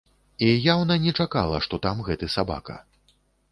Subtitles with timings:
[0.45, 2.81] І яўна не чакала, што там гэты сабака.